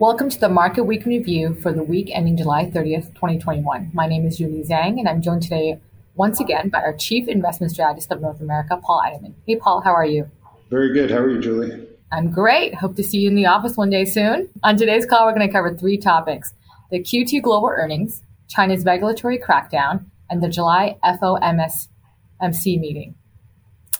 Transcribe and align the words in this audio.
Welcome 0.00 0.30
to 0.30 0.38
the 0.38 0.48
Market 0.48 0.84
Week 0.84 1.04
Review 1.04 1.56
for 1.56 1.72
the 1.72 1.82
week 1.82 2.08
ending 2.14 2.36
July 2.36 2.66
30th, 2.66 3.14
2021. 3.14 3.90
My 3.92 4.06
name 4.06 4.24
is 4.26 4.38
Julie 4.38 4.62
Zhang, 4.62 5.00
and 5.00 5.08
I'm 5.08 5.20
joined 5.20 5.42
today 5.42 5.80
once 6.14 6.38
again 6.38 6.68
by 6.68 6.78
our 6.78 6.92
Chief 6.92 7.26
Investment 7.26 7.72
Strategist 7.72 8.12
of 8.12 8.20
North 8.20 8.40
America, 8.40 8.76
Paul 8.80 9.02
Eitelman. 9.04 9.34
Hey, 9.44 9.56
Paul, 9.56 9.80
how 9.80 9.92
are 9.92 10.06
you? 10.06 10.30
Very 10.70 10.92
good. 10.92 11.10
How 11.10 11.16
are 11.18 11.28
you, 11.28 11.40
Julie? 11.40 11.84
I'm 12.12 12.30
great. 12.30 12.76
Hope 12.76 12.94
to 12.94 13.02
see 13.02 13.18
you 13.18 13.28
in 13.28 13.34
the 13.34 13.46
office 13.46 13.76
one 13.76 13.90
day 13.90 14.04
soon. 14.04 14.48
On 14.62 14.76
today's 14.76 15.04
call, 15.04 15.26
we're 15.26 15.34
going 15.34 15.48
to 15.48 15.52
cover 15.52 15.76
three 15.76 15.98
topics 15.98 16.54
the 16.92 17.00
Q2 17.00 17.42
global 17.42 17.68
earnings, 17.68 18.22
China's 18.46 18.84
regulatory 18.84 19.36
crackdown, 19.36 20.04
and 20.30 20.40
the 20.40 20.48
July 20.48 20.96
FOMC 21.04 21.88
meeting. 22.78 23.16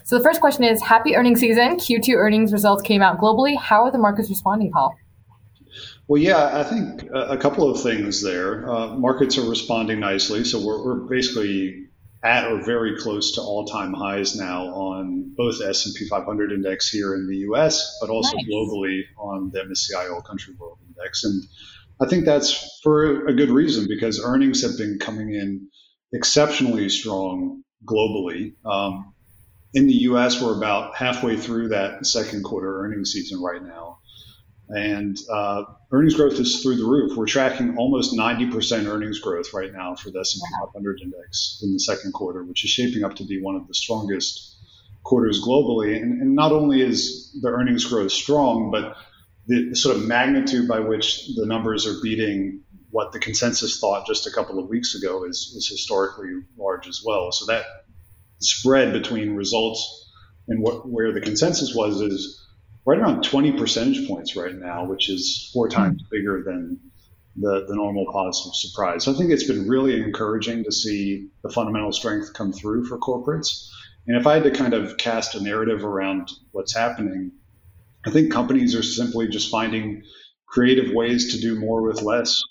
So 0.04 0.16
the 0.16 0.22
first 0.22 0.40
question 0.40 0.62
is 0.62 0.80
Happy 0.80 1.16
earnings 1.16 1.40
season. 1.40 1.76
Q2 1.76 2.14
earnings 2.14 2.52
results 2.52 2.82
came 2.82 3.02
out 3.02 3.18
globally. 3.18 3.58
How 3.58 3.82
are 3.82 3.90
the 3.90 3.98
markets 3.98 4.30
responding, 4.30 4.70
Paul? 4.70 4.94
Well, 6.06 6.20
yeah, 6.20 6.58
I 6.58 6.64
think 6.64 7.08
a 7.12 7.36
couple 7.36 7.70
of 7.70 7.82
things 7.82 8.22
there. 8.22 8.68
Uh, 8.68 8.96
markets 8.96 9.38
are 9.38 9.48
responding 9.48 10.00
nicely, 10.00 10.44
so 10.44 10.64
we're, 10.64 10.84
we're, 10.84 11.08
basically 11.08 11.88
at 12.22 12.50
or 12.50 12.64
very 12.64 12.98
close 12.98 13.32
to 13.34 13.40
all-time 13.40 13.92
highs 13.92 14.34
now 14.34 14.66
on 14.66 15.34
both 15.36 15.60
S&P 15.62 16.08
500 16.08 16.52
index 16.52 16.88
here 16.88 17.14
in 17.14 17.28
the 17.28 17.36
U.S., 17.38 17.98
but 18.00 18.10
also 18.10 18.36
nice. 18.36 18.46
globally 18.46 19.02
on 19.16 19.50
the 19.52 19.60
MSCI 19.60 20.12
All 20.12 20.22
Country 20.22 20.54
World 20.58 20.78
Index. 20.86 21.24
And 21.24 21.44
I 22.00 22.06
think 22.06 22.24
that's 22.24 22.80
for 22.82 23.26
a 23.26 23.34
good 23.34 23.50
reason 23.50 23.86
because 23.88 24.22
earnings 24.24 24.62
have 24.62 24.76
been 24.76 24.98
coming 24.98 25.32
in 25.34 25.68
exceptionally 26.12 26.88
strong 26.88 27.62
globally. 27.84 28.54
Um, 28.64 29.14
in 29.74 29.86
the 29.86 29.94
U.S., 29.94 30.42
we're 30.42 30.56
about 30.56 30.96
halfway 30.96 31.36
through 31.36 31.68
that 31.68 32.04
second 32.06 32.42
quarter 32.42 32.82
earnings 32.82 33.12
season 33.12 33.40
right 33.40 33.62
now 33.62 33.98
and 34.68 35.16
uh, 35.30 35.64
earnings 35.92 36.14
growth 36.14 36.34
is 36.34 36.62
through 36.62 36.76
the 36.76 36.84
roof. 36.84 37.16
We're 37.16 37.26
tracking 37.26 37.76
almost 37.78 38.14
90% 38.14 38.86
earnings 38.86 39.18
growth 39.20 39.52
right 39.54 39.72
now 39.72 39.94
for 39.94 40.10
the 40.10 40.20
S&P 40.20 40.40
500 40.66 41.00
index 41.02 41.60
in 41.62 41.72
the 41.72 41.80
second 41.80 42.12
quarter, 42.12 42.44
which 42.44 42.64
is 42.64 42.70
shaping 42.70 43.04
up 43.04 43.16
to 43.16 43.24
be 43.24 43.40
one 43.40 43.56
of 43.56 43.66
the 43.66 43.74
strongest 43.74 44.56
quarters 45.04 45.42
globally. 45.42 45.96
And, 45.96 46.20
and 46.20 46.34
not 46.34 46.52
only 46.52 46.82
is 46.82 47.36
the 47.40 47.48
earnings 47.48 47.86
growth 47.86 48.12
strong, 48.12 48.70
but 48.70 48.96
the 49.46 49.74
sort 49.74 49.96
of 49.96 50.06
magnitude 50.06 50.68
by 50.68 50.80
which 50.80 51.28
the 51.34 51.46
numbers 51.46 51.86
are 51.86 52.00
beating 52.02 52.62
what 52.90 53.12
the 53.12 53.18
consensus 53.18 53.80
thought 53.80 54.06
just 54.06 54.26
a 54.26 54.30
couple 54.30 54.58
of 54.58 54.68
weeks 54.68 54.94
ago 54.94 55.24
is, 55.24 55.54
is 55.56 55.68
historically 55.68 56.30
large 56.58 56.86
as 56.86 57.02
well. 57.04 57.32
So 57.32 57.46
that 57.46 57.64
spread 58.40 58.92
between 58.92 59.34
results 59.34 60.10
and 60.46 60.62
what 60.62 60.88
where 60.88 61.12
the 61.12 61.20
consensus 61.20 61.74
was 61.74 62.00
is 62.00 62.46
right 62.88 63.00
around 63.00 63.22
20 63.22 63.52
percentage 63.52 64.08
points 64.08 64.34
right 64.34 64.54
now, 64.54 64.86
which 64.86 65.10
is 65.10 65.50
four 65.52 65.68
times 65.68 66.02
bigger 66.10 66.42
than 66.42 66.80
the, 67.36 67.66
the 67.68 67.74
normal 67.74 68.06
positive 68.10 68.54
surprise. 68.54 69.04
So 69.04 69.12
I 69.12 69.14
think 69.14 69.30
it's 69.30 69.44
been 69.44 69.68
really 69.68 70.02
encouraging 70.02 70.64
to 70.64 70.72
see 70.72 71.28
the 71.42 71.50
fundamental 71.50 71.92
strength 71.92 72.32
come 72.32 72.50
through 72.50 72.86
for 72.86 72.98
corporates. 72.98 73.68
And 74.06 74.16
if 74.16 74.26
I 74.26 74.34
had 74.34 74.44
to 74.44 74.50
kind 74.50 74.72
of 74.72 74.96
cast 74.96 75.34
a 75.34 75.42
narrative 75.42 75.84
around 75.84 76.30
what's 76.52 76.74
happening, 76.74 77.32
I 78.06 78.10
think 78.10 78.32
companies 78.32 78.74
are 78.74 78.82
simply 78.82 79.28
just 79.28 79.50
finding 79.50 80.02
creative 80.46 80.94
ways 80.94 81.34
to 81.34 81.40
do 81.42 81.60
more 81.60 81.82
with 81.82 82.00
less 82.00 82.42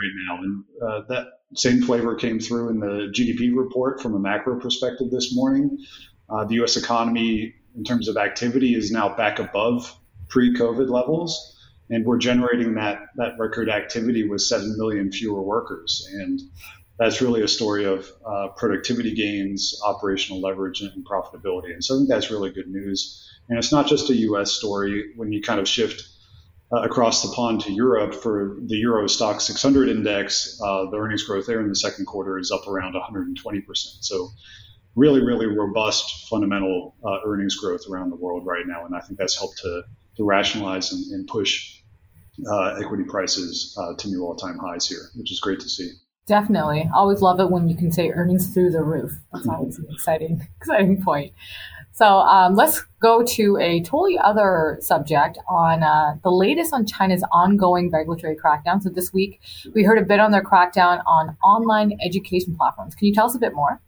right 0.00 0.12
now. 0.26 0.42
And 0.42 0.64
uh, 0.82 1.00
that 1.10 1.26
same 1.54 1.82
flavor 1.82 2.14
came 2.14 2.40
through 2.40 2.70
in 2.70 2.80
the 2.80 3.12
GDP 3.14 3.54
report 3.54 4.00
from 4.00 4.14
a 4.14 4.18
macro 4.18 4.58
perspective 4.58 5.10
this 5.10 5.36
morning. 5.36 5.76
Uh, 6.30 6.46
the 6.46 6.54
U.S. 6.54 6.78
economy 6.78 7.56
in 7.76 7.84
terms 7.84 8.08
of 8.08 8.16
activity 8.16 8.74
is 8.74 8.90
now 8.90 9.14
back 9.14 9.38
above 9.38 9.94
pre-COVID 10.28 10.88
levels, 10.88 11.56
and 11.90 12.04
we're 12.04 12.18
generating 12.18 12.74
that 12.74 13.00
that 13.16 13.32
record 13.38 13.68
activity 13.68 14.28
with 14.28 14.40
seven 14.40 14.76
million 14.76 15.12
fewer 15.12 15.42
workers, 15.42 16.08
and 16.12 16.40
that's 16.98 17.20
really 17.20 17.42
a 17.42 17.48
story 17.48 17.84
of 17.84 18.10
uh, 18.24 18.48
productivity 18.56 19.14
gains, 19.14 19.80
operational 19.84 20.40
leverage, 20.40 20.80
and 20.82 21.04
profitability. 21.04 21.72
And 21.72 21.84
so 21.84 21.94
I 21.94 21.98
think 21.98 22.08
that's 22.08 22.30
really 22.30 22.50
good 22.50 22.68
news. 22.68 23.28
And 23.48 23.58
it's 23.58 23.72
not 23.72 23.86
just 23.88 24.10
a 24.10 24.14
U.S. 24.14 24.52
story. 24.52 25.12
When 25.16 25.32
you 25.32 25.42
kind 25.42 25.58
of 25.58 25.66
shift 25.66 26.08
uh, 26.72 26.82
across 26.82 27.22
the 27.22 27.34
pond 27.34 27.62
to 27.62 27.72
Europe 27.72 28.14
for 28.14 28.58
the 28.66 28.76
Euro 28.76 29.04
Stoxx 29.04 29.42
600 29.42 29.88
index, 29.88 30.58
uh, 30.62 30.86
the 30.90 30.96
earnings 30.96 31.24
growth 31.24 31.46
there 31.46 31.60
in 31.60 31.68
the 31.68 31.76
second 31.76 32.06
quarter 32.06 32.38
is 32.38 32.50
up 32.50 32.66
around 32.68 32.94
120 32.94 33.60
percent. 33.62 34.04
So 34.04 34.30
really, 34.94 35.22
really 35.22 35.46
robust 35.46 36.28
fundamental 36.28 36.94
uh, 37.04 37.18
earnings 37.24 37.56
growth 37.56 37.82
around 37.90 38.10
the 38.10 38.16
world 38.16 38.44
right 38.46 38.66
now. 38.66 38.84
And 38.84 38.94
I 38.94 39.00
think 39.00 39.18
that's 39.18 39.38
helped 39.38 39.58
to, 39.58 39.82
to 40.16 40.24
rationalize 40.24 40.92
and, 40.92 41.04
and 41.12 41.26
push 41.26 41.78
uh, 42.50 42.76
equity 42.80 43.04
prices 43.04 43.76
uh, 43.80 43.94
to 43.96 44.08
new 44.08 44.24
all 44.24 44.36
time 44.36 44.58
highs 44.58 44.86
here, 44.86 45.10
which 45.16 45.32
is 45.32 45.40
great 45.40 45.60
to 45.60 45.68
see. 45.68 45.90
Definitely. 46.26 46.88
Always 46.94 47.20
love 47.20 47.40
it 47.40 47.50
when 47.50 47.68
you 47.68 47.76
can 47.76 47.90
say 47.90 48.10
earnings 48.10 48.52
through 48.52 48.70
the 48.70 48.82
roof. 48.82 49.12
That's 49.32 49.48
always 49.48 49.78
an 49.78 49.86
exciting, 49.90 50.46
exciting 50.60 51.02
point. 51.02 51.32
So 51.94 52.06
um, 52.06 52.54
let's 52.54 52.82
go 53.00 53.22
to 53.22 53.58
a 53.58 53.82
totally 53.82 54.18
other 54.18 54.78
subject 54.80 55.38
on 55.48 55.82
uh, 55.82 56.16
the 56.22 56.30
latest 56.30 56.72
on 56.72 56.86
China's 56.86 57.22
ongoing 57.32 57.90
regulatory 57.90 58.34
crackdown. 58.34 58.82
So 58.82 58.88
this 58.88 59.12
week 59.12 59.40
we 59.74 59.82
heard 59.82 59.98
a 59.98 60.02
bit 60.02 60.18
on 60.18 60.30
their 60.30 60.42
crackdown 60.42 61.02
on 61.06 61.36
online 61.44 61.98
education 62.02 62.54
platforms. 62.56 62.94
Can 62.94 63.08
you 63.08 63.14
tell 63.14 63.26
us 63.26 63.34
a 63.34 63.38
bit 63.38 63.54
more? 63.54 63.80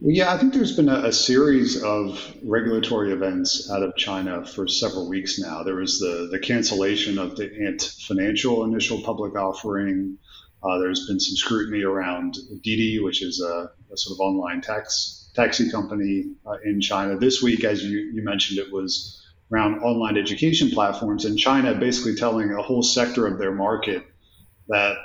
Yeah, 0.00 0.32
I 0.32 0.38
think 0.38 0.54
there's 0.54 0.76
been 0.76 0.88
a, 0.88 1.06
a, 1.06 1.12
series 1.12 1.82
of 1.82 2.20
regulatory 2.44 3.12
events 3.12 3.68
out 3.68 3.82
of 3.82 3.96
China 3.96 4.46
for 4.46 4.68
several 4.68 5.08
weeks 5.08 5.40
now. 5.40 5.64
There 5.64 5.74
was 5.74 5.98
the, 5.98 6.28
the 6.30 6.38
cancellation 6.38 7.18
of 7.18 7.36
the 7.36 7.50
Ant 7.66 7.82
Financial 7.82 8.62
initial 8.62 9.02
public 9.02 9.34
offering. 9.34 10.18
Uh, 10.62 10.78
there's 10.78 11.08
been 11.08 11.18
some 11.18 11.34
scrutiny 11.34 11.82
around 11.82 12.36
Didi, 12.62 13.00
which 13.00 13.22
is 13.22 13.40
a, 13.40 13.70
a 13.92 13.96
sort 13.96 14.16
of 14.16 14.20
online 14.20 14.60
tax 14.60 15.30
taxi 15.34 15.68
company 15.68 16.26
uh, 16.46 16.58
in 16.64 16.80
China. 16.80 17.16
This 17.16 17.42
week, 17.42 17.64
as 17.64 17.82
you, 17.82 17.98
you 17.98 18.22
mentioned, 18.22 18.60
it 18.60 18.72
was 18.72 19.20
around 19.52 19.80
online 19.80 20.16
education 20.16 20.70
platforms 20.70 21.24
in 21.24 21.36
China, 21.36 21.74
basically 21.74 22.14
telling 22.14 22.52
a 22.52 22.62
whole 22.62 22.84
sector 22.84 23.26
of 23.26 23.38
their 23.38 23.52
market 23.52 24.04
that 24.68 24.96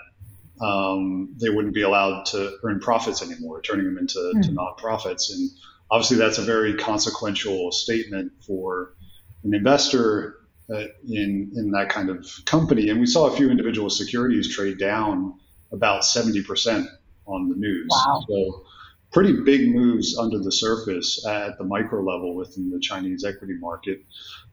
um, 0.62 1.36
they 1.40 1.50
wouldn't 1.50 1.74
be 1.74 1.82
allowed 1.82 2.26
to 2.28 2.58
earn 2.64 2.80
profits 2.80 3.22
anymore, 3.22 3.62
turning 3.62 3.86
them 3.86 3.98
into 3.98 4.20
mm. 4.20 4.42
to 4.44 4.50
nonprofits. 4.50 5.32
And 5.32 5.50
obviously, 5.90 6.18
that's 6.18 6.38
a 6.38 6.44
very 6.44 6.76
consequential 6.76 7.72
statement 7.72 8.32
for 8.46 8.94
an 9.44 9.54
investor 9.54 10.38
uh, 10.70 10.86
in 11.08 11.52
in 11.56 11.72
that 11.72 11.90
kind 11.90 12.10
of 12.10 12.28
company. 12.46 12.90
And 12.90 13.00
we 13.00 13.06
saw 13.06 13.28
a 13.28 13.36
few 13.36 13.50
individual 13.50 13.90
securities 13.90 14.54
trade 14.54 14.78
down 14.78 15.40
about 15.72 16.06
seventy 16.06 16.44
percent 16.44 16.88
on 17.26 17.50
the 17.50 17.56
news. 17.56 17.88
Wow. 17.90 18.24
So 18.28 18.66
pretty 19.14 19.42
big 19.44 19.74
moves 19.74 20.18
under 20.18 20.40
the 20.40 20.52
surface 20.52 21.26
at 21.26 21.58
the 21.58 21.64
micro 21.64 22.02
level 22.02 22.36
within 22.36 22.72
the 22.72 22.80
Chinese 22.80 23.24
equity 23.24 23.54
market. 23.60 24.04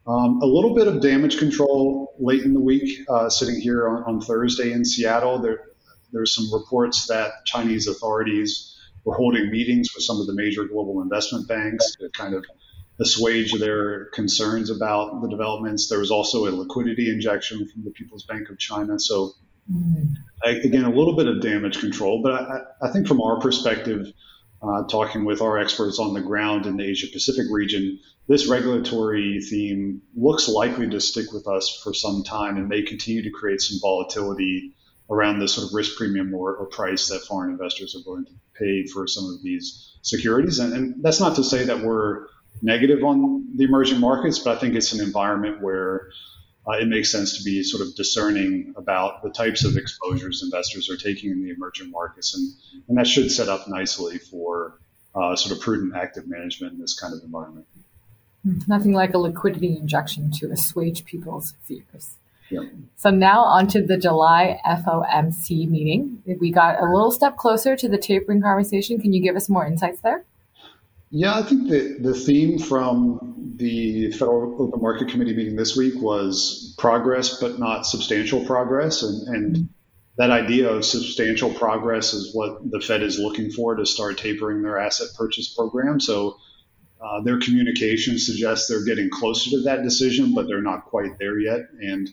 Um, 0.06 0.40
a 0.42 0.46
little 0.46 0.74
bit 0.74 0.86
of 0.86 1.00
damage 1.00 1.38
control 1.38 2.14
late 2.18 2.42
in 2.42 2.54
the 2.54 2.60
week, 2.60 3.00
uh, 3.08 3.30
sitting 3.30 3.60
here 3.60 3.88
on, 3.88 4.02
on, 4.04 4.20
Thursday 4.20 4.72
in 4.72 4.84
Seattle. 4.84 5.38
There, 5.38 5.60
there's 6.12 6.34
some 6.34 6.52
reports 6.52 7.06
that 7.06 7.44
Chinese 7.44 7.86
authorities 7.86 8.76
were 9.04 9.14
holding 9.14 9.50
meetings 9.50 9.88
with 9.94 10.04
some 10.04 10.20
of 10.20 10.26
the 10.26 10.34
major 10.34 10.64
global 10.64 11.00
investment 11.02 11.48
banks 11.48 11.96
to 11.96 12.10
kind 12.10 12.34
of 12.34 12.44
assuage 13.00 13.52
their 13.54 14.06
concerns 14.06 14.70
about 14.70 15.22
the 15.22 15.28
developments. 15.28 15.88
There 15.88 15.98
was 15.98 16.10
also 16.10 16.46
a 16.46 16.50
liquidity 16.50 17.10
injection 17.10 17.66
from 17.66 17.84
the 17.84 17.90
People's 17.90 18.24
Bank 18.24 18.50
of 18.50 18.58
China. 18.58 18.98
So, 18.98 19.32
again, 20.44 20.84
a 20.84 20.90
little 20.90 21.16
bit 21.16 21.26
of 21.26 21.40
damage 21.40 21.80
control. 21.80 22.22
But 22.22 22.32
I, 22.32 22.60
I 22.82 22.88
think 22.90 23.06
from 23.06 23.22
our 23.22 23.40
perspective, 23.40 24.06
uh, 24.62 24.84
talking 24.84 25.24
with 25.24 25.40
our 25.40 25.58
experts 25.58 25.98
on 25.98 26.12
the 26.12 26.20
ground 26.20 26.66
in 26.66 26.76
the 26.76 26.84
Asia 26.84 27.06
Pacific 27.10 27.46
region, 27.50 27.98
this 28.28 28.46
regulatory 28.46 29.40
theme 29.40 30.02
looks 30.14 30.48
likely 30.48 30.90
to 30.90 31.00
stick 31.00 31.32
with 31.32 31.48
us 31.48 31.80
for 31.82 31.94
some 31.94 32.22
time 32.22 32.58
and 32.58 32.68
may 32.68 32.82
continue 32.82 33.22
to 33.22 33.30
create 33.30 33.62
some 33.62 33.78
volatility 33.80 34.74
around 35.10 35.40
the 35.40 35.48
sort 35.48 35.66
of 35.66 35.74
risk 35.74 35.96
premium 35.96 36.32
or, 36.34 36.54
or, 36.54 36.66
price 36.66 37.08
that 37.08 37.20
foreign 37.22 37.50
investors 37.50 37.96
are 37.96 38.08
willing 38.08 38.24
to 38.24 38.32
pay 38.54 38.86
for 38.86 39.08
some 39.08 39.24
of 39.24 39.42
these 39.42 39.96
securities. 40.02 40.60
And, 40.60 40.72
and, 40.72 41.02
that's 41.02 41.20
not 41.20 41.36
to 41.36 41.44
say 41.44 41.64
that 41.64 41.80
we're 41.80 42.26
negative 42.62 43.02
on 43.02 43.56
the 43.56 43.64
emerging 43.64 44.00
markets, 44.00 44.38
but 44.38 44.56
I 44.56 44.60
think 44.60 44.74
it's 44.76 44.92
an 44.92 45.04
environment 45.04 45.60
where 45.60 46.10
uh, 46.68 46.72
it 46.72 46.88
makes 46.88 47.10
sense 47.10 47.38
to 47.38 47.44
be 47.44 47.62
sort 47.62 47.86
of 47.86 47.94
discerning 47.96 48.74
about 48.76 49.22
the 49.22 49.30
types 49.30 49.64
of 49.64 49.76
exposures 49.76 50.42
investors 50.42 50.88
are 50.88 50.96
taking 50.96 51.30
in 51.30 51.42
the 51.42 51.50
emerging 51.50 51.90
markets. 51.90 52.34
And, 52.34 52.82
and 52.88 52.98
that 52.98 53.06
should 53.06 53.30
set 53.32 53.48
up 53.48 53.66
nicely 53.66 54.18
for 54.18 54.78
uh, 55.14 55.34
sort 55.34 55.56
of 55.56 55.62
prudent 55.62 55.96
active 55.96 56.28
management 56.28 56.74
in 56.74 56.78
this 56.78 56.98
kind 56.98 57.14
of 57.14 57.22
environment. 57.24 57.66
Nothing 58.68 58.92
like 58.92 59.12
a 59.12 59.18
liquidity 59.18 59.76
injection 59.76 60.30
to 60.32 60.50
assuage 60.50 61.04
people's 61.04 61.54
fears. 61.62 62.16
So 62.96 63.10
now 63.10 63.40
onto 63.40 63.86
the 63.86 63.96
July 63.96 64.60
FOMC 64.66 65.68
meeting. 65.68 66.22
We 66.40 66.50
got 66.50 66.80
a 66.80 66.84
little 66.84 67.10
step 67.10 67.36
closer 67.36 67.76
to 67.76 67.88
the 67.88 67.98
tapering 67.98 68.42
conversation. 68.42 69.00
Can 69.00 69.12
you 69.12 69.22
give 69.22 69.36
us 69.36 69.48
more 69.48 69.66
insights 69.66 70.00
there? 70.00 70.24
Yeah, 71.10 71.36
I 71.36 71.42
think 71.42 71.68
the, 71.68 71.96
the 72.00 72.14
theme 72.14 72.58
from 72.58 73.54
the 73.56 74.12
Federal 74.12 74.62
Open 74.62 74.80
Market 74.80 75.08
Committee 75.08 75.34
meeting 75.34 75.56
this 75.56 75.76
week 75.76 75.94
was 76.00 76.74
progress, 76.78 77.40
but 77.40 77.58
not 77.58 77.84
substantial 77.84 78.44
progress. 78.44 79.02
And, 79.02 79.28
and 79.34 79.68
that 80.18 80.30
idea 80.30 80.68
of 80.70 80.84
substantial 80.84 81.52
progress 81.52 82.12
is 82.12 82.34
what 82.34 82.70
the 82.70 82.80
Fed 82.80 83.02
is 83.02 83.18
looking 83.18 83.50
for 83.50 83.74
to 83.74 83.86
start 83.86 84.18
tapering 84.18 84.62
their 84.62 84.78
asset 84.78 85.08
purchase 85.16 85.52
program. 85.52 85.98
So 85.98 86.36
uh, 87.00 87.22
their 87.22 87.40
communication 87.40 88.18
suggests 88.18 88.68
they're 88.68 88.84
getting 88.84 89.10
closer 89.10 89.50
to 89.50 89.62
that 89.62 89.82
decision, 89.82 90.34
but 90.34 90.46
they're 90.46 90.62
not 90.62 90.84
quite 90.84 91.18
there 91.18 91.40
yet. 91.40 91.60
And 91.80 92.08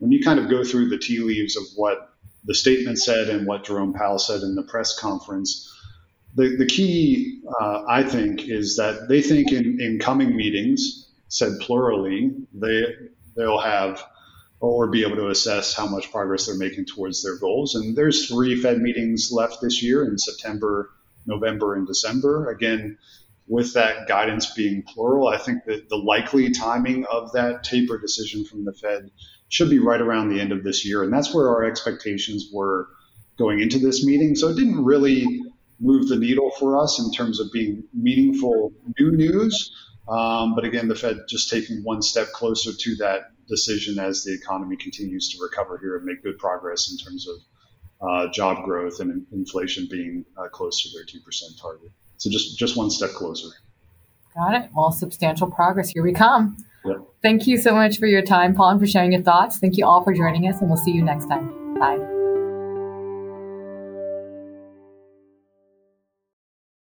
when 0.00 0.10
you 0.10 0.22
kind 0.22 0.40
of 0.40 0.50
go 0.50 0.64
through 0.64 0.88
the 0.88 0.98
tea 0.98 1.20
leaves 1.20 1.56
of 1.56 1.62
what 1.76 2.10
the 2.44 2.54
statement 2.54 2.98
said 2.98 3.28
and 3.28 3.46
what 3.46 3.64
Jerome 3.64 3.92
Powell 3.92 4.18
said 4.18 4.42
in 4.42 4.54
the 4.54 4.62
press 4.62 4.98
conference, 4.98 5.70
the, 6.34 6.56
the 6.56 6.66
key, 6.66 7.42
uh, 7.60 7.84
I 7.86 8.02
think, 8.02 8.48
is 8.48 8.76
that 8.76 9.08
they 9.08 9.20
think 9.20 9.52
in, 9.52 9.80
in 9.80 9.98
coming 9.98 10.34
meetings, 10.34 11.08
said 11.28 11.60
plurally, 11.60 12.34
they 12.52 12.82
they'll 13.36 13.60
have 13.60 14.02
or 14.60 14.88
be 14.88 15.02
able 15.02 15.16
to 15.16 15.28
assess 15.28 15.74
how 15.74 15.86
much 15.86 16.10
progress 16.10 16.46
they're 16.46 16.56
making 16.56 16.84
towards 16.84 17.22
their 17.22 17.38
goals. 17.38 17.74
And 17.74 17.96
there's 17.96 18.28
three 18.28 18.60
Fed 18.60 18.78
meetings 18.78 19.30
left 19.32 19.60
this 19.62 19.82
year 19.82 20.04
in 20.04 20.18
September, 20.18 20.90
November, 21.26 21.74
and 21.74 21.86
December. 21.86 22.50
Again, 22.50 22.98
with 23.50 23.74
that 23.74 24.06
guidance 24.06 24.54
being 24.54 24.80
plural, 24.84 25.26
I 25.26 25.36
think 25.36 25.64
that 25.64 25.88
the 25.88 25.96
likely 25.96 26.52
timing 26.52 27.04
of 27.06 27.32
that 27.32 27.64
taper 27.64 27.98
decision 27.98 28.44
from 28.44 28.64
the 28.64 28.72
Fed 28.72 29.10
should 29.48 29.68
be 29.68 29.80
right 29.80 30.00
around 30.00 30.28
the 30.28 30.40
end 30.40 30.52
of 30.52 30.62
this 30.62 30.86
year. 30.86 31.02
And 31.02 31.12
that's 31.12 31.34
where 31.34 31.48
our 31.48 31.64
expectations 31.64 32.48
were 32.52 32.86
going 33.36 33.58
into 33.58 33.80
this 33.80 34.06
meeting. 34.06 34.36
So 34.36 34.50
it 34.50 34.54
didn't 34.54 34.84
really 34.84 35.42
move 35.80 36.08
the 36.08 36.16
needle 36.16 36.52
for 36.60 36.80
us 36.80 37.00
in 37.00 37.10
terms 37.10 37.40
of 37.40 37.50
being 37.52 37.82
meaningful 37.92 38.72
new 39.00 39.10
news. 39.10 39.74
Um, 40.08 40.54
but 40.54 40.64
again, 40.64 40.86
the 40.86 40.94
Fed 40.94 41.16
just 41.28 41.50
taking 41.50 41.82
one 41.82 42.02
step 42.02 42.28
closer 42.28 42.70
to 42.72 42.96
that 42.96 43.32
decision 43.48 43.98
as 43.98 44.22
the 44.22 44.32
economy 44.32 44.76
continues 44.76 45.28
to 45.30 45.42
recover 45.42 45.76
here 45.76 45.96
and 45.96 46.04
make 46.04 46.22
good 46.22 46.38
progress 46.38 46.92
in 46.92 47.04
terms 47.04 47.26
of 47.26 48.08
uh, 48.08 48.32
job 48.32 48.64
growth 48.64 49.00
and 49.00 49.26
inflation 49.32 49.88
being 49.90 50.24
uh, 50.36 50.48
close 50.50 50.84
to 50.84 50.88
their 50.96 51.04
2% 51.04 51.60
target. 51.60 51.90
So 52.20 52.28
just, 52.30 52.58
just 52.58 52.76
one 52.76 52.90
step 52.90 53.10
closer. 53.10 53.48
Got 54.34 54.54
it. 54.54 54.70
Well, 54.76 54.92
substantial 54.92 55.50
progress. 55.50 55.88
Here 55.88 56.02
we 56.02 56.12
come. 56.12 56.56
Yep. 56.84 57.02
Thank 57.22 57.46
you 57.46 57.56
so 57.56 57.74
much 57.74 57.98
for 57.98 58.06
your 58.06 58.22
time, 58.22 58.54
Paul, 58.54 58.70
and 58.70 58.80
for 58.80 58.86
sharing 58.86 59.12
your 59.12 59.22
thoughts. 59.22 59.58
Thank 59.58 59.78
you 59.78 59.86
all 59.86 60.04
for 60.04 60.12
joining 60.12 60.46
us, 60.46 60.60
and 60.60 60.68
we'll 60.68 60.78
see 60.78 60.92
you 60.92 61.02
next 61.02 61.26
time. 61.26 61.74
Bye. 61.78 62.19